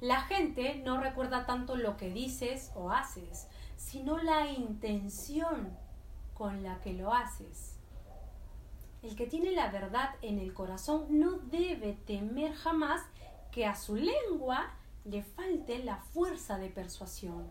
[0.00, 5.76] La gente no recuerda tanto lo que dices o haces, sino la intención
[6.34, 7.76] con la que lo haces.
[9.02, 13.02] El que tiene la verdad en el corazón no debe temer jamás
[13.50, 14.70] que a su lengua
[15.04, 17.50] le falte la fuerza de persuasión.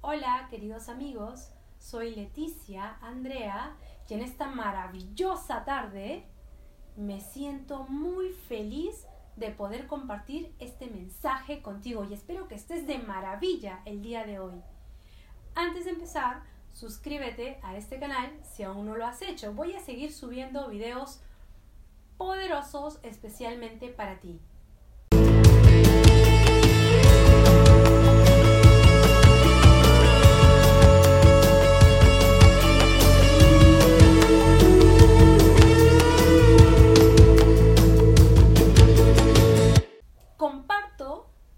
[0.00, 3.76] Hola, queridos amigos, soy Leticia Andrea
[4.08, 6.26] y en esta maravillosa tarde
[6.96, 9.06] me siento muy feliz
[9.36, 14.38] de poder compartir este mensaje contigo y espero que estés de maravilla el día de
[14.38, 14.60] hoy.
[15.54, 19.52] Antes de empezar, suscríbete a este canal si aún no lo has hecho.
[19.52, 21.20] Voy a seguir subiendo videos
[22.16, 24.40] poderosos especialmente para ti.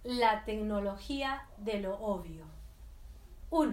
[0.06, 2.44] La tecnología de lo obvio.
[3.50, 3.72] 1.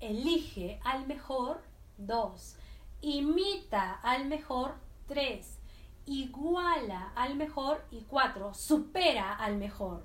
[0.00, 1.62] Elige al mejor.
[1.98, 2.56] 2.
[3.02, 4.76] Imita al mejor.
[5.06, 5.58] 3.
[6.06, 7.84] Iguala al mejor.
[7.90, 8.54] Y 4.
[8.54, 10.02] Supera al mejor.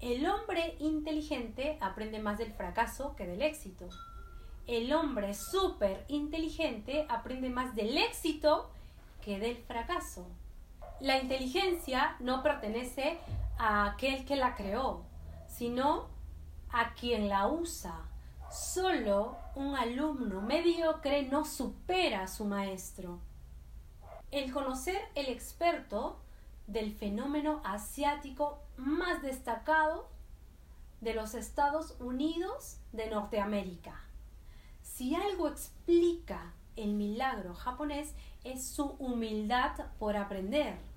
[0.00, 3.88] El hombre inteligente aprende más del fracaso que del éxito.
[4.66, 8.70] El hombre súper inteligente aprende más del éxito
[9.24, 10.26] que del fracaso.
[11.04, 13.18] La inteligencia no pertenece
[13.58, 15.02] a aquel que la creó,
[15.46, 16.06] sino
[16.70, 18.08] a quien la usa.
[18.50, 23.18] Solo un alumno mediocre no supera a su maestro.
[24.30, 26.22] El conocer el experto
[26.66, 30.08] del fenómeno asiático más destacado
[31.02, 34.00] de los Estados Unidos de Norteamérica.
[34.80, 40.93] Si algo explica el milagro japonés es su humildad por aprender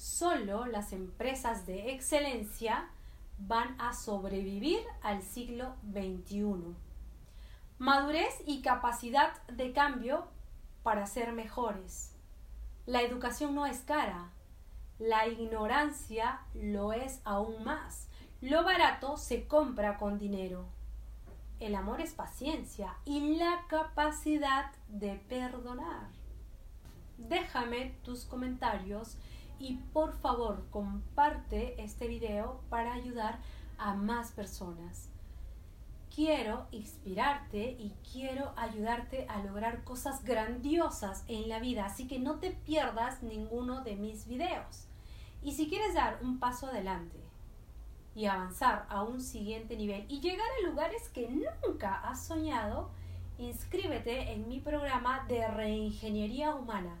[0.00, 2.88] Solo las empresas de excelencia
[3.36, 6.74] van a sobrevivir al siglo XXI.
[7.76, 10.26] Madurez y capacidad de cambio
[10.82, 12.16] para ser mejores.
[12.86, 14.30] La educación no es cara.
[14.98, 18.08] La ignorancia lo es aún más.
[18.40, 20.64] Lo barato se compra con dinero.
[21.58, 26.08] El amor es paciencia y la capacidad de perdonar.
[27.18, 29.18] Déjame tus comentarios
[29.60, 33.38] y por favor comparte este video para ayudar
[33.78, 35.10] a más personas.
[36.12, 42.40] Quiero inspirarte y quiero ayudarte a lograr cosas grandiosas en la vida, así que no
[42.40, 44.88] te pierdas ninguno de mis videos.
[45.42, 47.20] Y si quieres dar un paso adelante
[48.14, 52.90] y avanzar a un siguiente nivel y llegar a lugares que nunca has soñado,
[53.38, 56.98] inscríbete en mi programa de reingeniería humana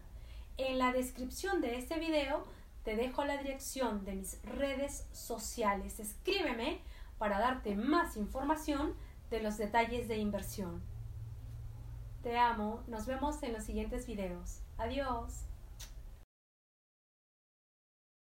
[0.66, 2.44] en la descripción de este video
[2.84, 6.00] te dejo la dirección de mis redes sociales.
[6.00, 6.80] Escríbeme
[7.18, 8.94] para darte más información
[9.30, 10.82] de los detalles de inversión.
[12.22, 14.60] Te amo, nos vemos en los siguientes videos.
[14.76, 15.49] Adiós.